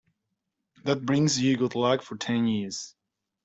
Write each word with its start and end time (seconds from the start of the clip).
That 0.83 1.05
brings 1.05 1.39
you 1.39 1.57
good 1.57 1.75
luck 1.75 2.01
for 2.01 2.17
ten 2.17 2.47
years. 2.47 2.95